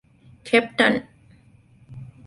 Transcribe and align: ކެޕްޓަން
ކެޕްޓަން 0.47 0.95